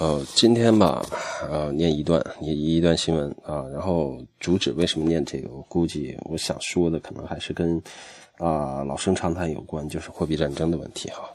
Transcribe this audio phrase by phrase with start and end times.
[0.00, 1.04] 呃，今天吧，
[1.50, 3.66] 呃，念一段，念一段新闻啊。
[3.70, 5.50] 然后主旨为什么念这个？
[5.50, 7.76] 我估计我想说的可能还是跟
[8.38, 11.28] 啊老生常谈有关，就是货币战争的问题哈。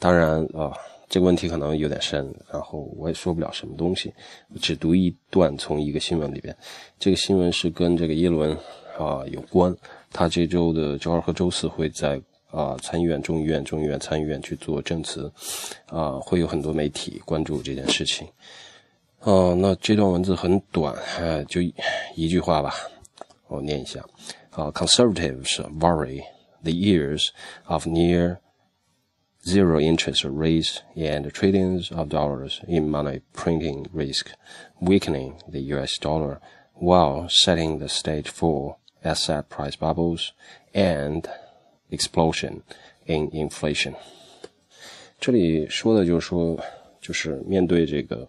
[0.00, 0.72] 当然啊，
[1.08, 4.12] 这个问题可能有点深，然后我也说不了什么东西，
[4.60, 6.56] 只读一段从一个新闻里边。
[6.98, 8.50] 这个新闻是跟这个耶伦
[8.98, 9.72] 啊有关，
[10.10, 12.20] 他这周的周二和周四会在。
[12.51, 15.31] 啊，参议院、众议院、众议院、参议院去做证词，
[15.87, 18.27] 啊，会有很多媒体关注这件事情。
[19.21, 21.59] 哦，那这段文字很短，呃，就
[22.15, 22.75] 一句话吧，
[23.47, 23.99] 我念一下。
[24.51, 26.21] 啊，Conservatives worry
[26.63, 27.29] the years
[27.65, 28.37] of near
[29.45, 34.27] zero interest rates and trillions of dollars in money printing risk
[34.79, 35.99] weakening the U.S.
[35.99, 36.39] dollar
[36.73, 40.31] while setting the stage for asset price bubbles
[40.73, 41.27] and
[41.90, 42.60] Explosion
[43.06, 43.92] in inflation。
[45.18, 46.58] 这里说的就是说，
[47.00, 48.26] 就是面对这个，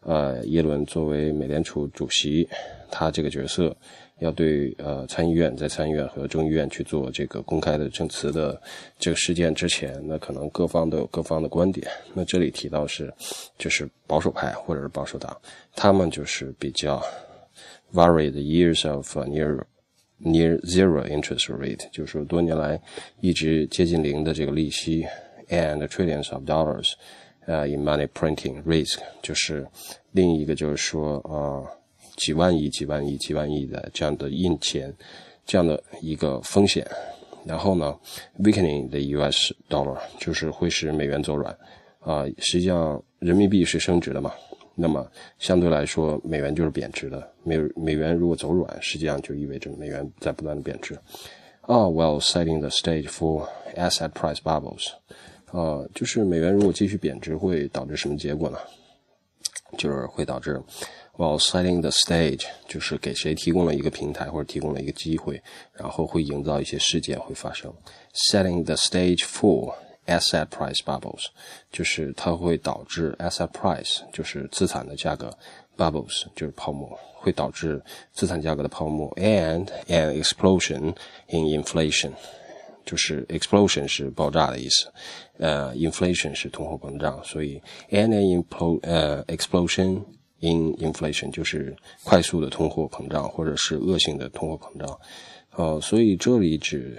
[0.00, 2.48] 呃，耶伦作为美联储主席，
[2.90, 3.76] 他这个角色
[4.18, 8.60] 要对呃参议院在参议院和众议院去做这个公开的证词的
[8.98, 11.86] 这个事件之前，那可能各方都有各方的观点。
[12.14, 13.12] 那这里提到是，
[13.58, 15.36] 就是保守派或者是保守党，
[15.76, 17.00] 他们就是比较
[17.92, 19.60] worried years of near。
[20.24, 22.80] Near zero interest rate，就是说多年来
[23.20, 25.04] 一直接近零的这个利息
[25.48, 26.92] ，and trillions of dollars，
[27.46, 29.66] 呃，in money printing risk，就是
[30.12, 31.66] 另一个就是说啊
[32.16, 34.94] 几万亿、几万亿、几万亿的这样的印钱，
[35.44, 36.86] 这样的一个风险。
[37.44, 37.98] 然后呢
[38.38, 39.52] ，weakening the U.S.
[39.68, 41.52] dollar，就是会使美元走软。
[41.98, 44.32] 啊，实际上人民币是升值的嘛。
[44.74, 45.06] 那么
[45.38, 47.30] 相对来说，美元就是贬值的。
[47.44, 50.94] 美美元如果走软，实际上就意味着美元在不断的贬值。
[51.62, 54.88] 啊，while setting the stage for asset price bubbles，
[55.52, 58.58] 呃，就是美元如果继续贬值，会导致什么结果呢？
[59.78, 60.60] 就是会导致
[61.16, 65.40] ，while setting the stage，就是给谁提供了一个平台或者提供了一个机会，
[65.72, 67.72] 然后会营造一些事件会发生。
[68.30, 69.72] setting the stage for
[70.04, 71.26] Asset price bubbles，
[71.70, 75.32] 就是它会导致 asset price，就是资产的价格
[75.76, 77.80] ，bubbles 就是泡沫，会导致
[78.12, 80.92] 资产价格的泡沫，and an explosion
[81.28, 82.10] in inflation，
[82.84, 84.92] 就是 explosion 是爆炸的意思，
[85.38, 90.02] 呃，inflation 是通货膨胀，所以 and an impl 呃 explosion
[90.40, 95.00] in inflation 就是快速的通货膨胀或者是恶性的通货膨胀，
[95.54, 96.98] 呃，所以这里指。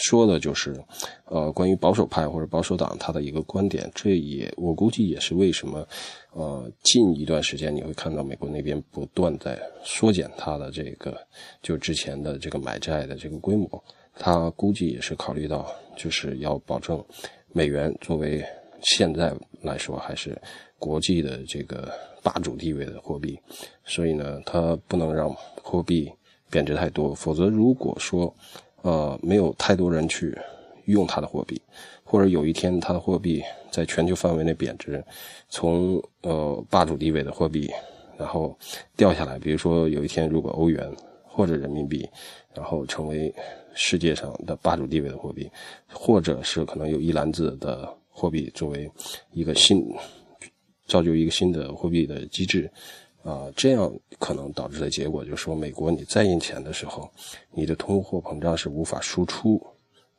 [0.00, 0.82] 说的就是，
[1.26, 5.86] 呃，关于保守派或者保守党他的一个观点，这也我估计也是为什么，
[6.32, 11.20] 呃，近一段时间你会看到美国那边不断在缩减它的这个
[11.62, 13.68] 就之前的这个买债的这个规模，
[14.14, 17.04] 他估计也是考虑到就是要保证
[17.52, 18.42] 美元作为
[18.80, 20.40] 现在来说还是
[20.78, 23.38] 国际的这个霸主地位的货币，
[23.84, 25.30] 所以呢，他不能让
[25.62, 26.10] 货币
[26.50, 28.34] 贬值太多，否则如果说。
[28.82, 30.36] 呃，没有太多人去
[30.86, 31.60] 用它的货币，
[32.02, 35.02] 或者有一天它的货币在全球范围内贬值，
[35.48, 37.70] 从呃霸主地位的货币，
[38.18, 38.56] 然后
[38.96, 39.38] 掉下来。
[39.38, 40.90] 比如说有一天如果欧元
[41.24, 42.08] 或者人民币，
[42.54, 43.32] 然后成为
[43.74, 45.48] 世界上的霸主地位的货币，
[45.88, 48.90] 或者是可能有一篮子的货币作为
[49.32, 49.84] 一个新
[50.86, 52.70] 造就一个新的货币的机制。
[53.22, 57.10] 啊，这样可能导致的结果就是说，美国你再印钱的时候，
[57.52, 59.60] 你的通货膨胀是无法输出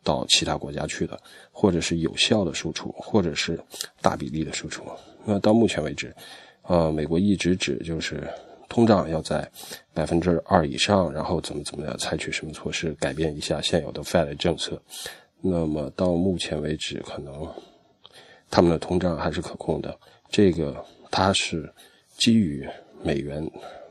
[0.04, 1.20] 到其他国家去的，
[1.52, 3.60] 或者是有效的输出，或者是
[4.02, 4.84] 大比例的输出。
[5.26, 6.16] 那到目前为止，
[6.64, 8.28] 呃，美国一直指就是
[8.70, 9.50] 通胀要在
[9.94, 14.82] 百分之二以上，然后怎么怎么样采取什么措施改变一下现有的 Fed 政策。
[15.42, 17.48] 那么到目前为止，可能
[18.50, 19.98] 他们的通胀还是可控的。
[20.30, 21.72] 这个它是
[22.22, 22.66] 基于。
[23.04, 23.44] 美元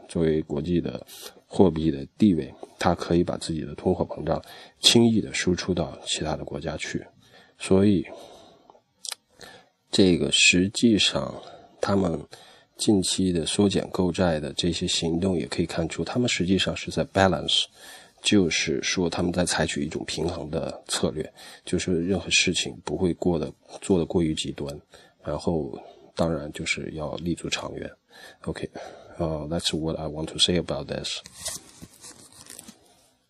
[0.09, 1.05] 作为国际的
[1.45, 4.41] 货币的地位，它可以把自己的通货膨胀
[4.79, 7.05] 轻易的输出到其他的国家去，
[7.59, 8.07] 所以
[9.91, 11.35] 这个实际上
[11.81, 12.25] 他们
[12.77, 17.65] 近期的缩减购债的这些行动也可以看出，他们实际上是在 balance，
[18.23, 21.29] 就是说他们在采取一种平衡的策略，
[21.65, 24.73] 就是任何事情不会过得做的过于极端，
[25.25, 25.77] 然后
[26.20, 27.92] 当然就是要立足长远。
[28.44, 28.70] Okay,
[29.18, 31.22] uh, that's what I want to say about this.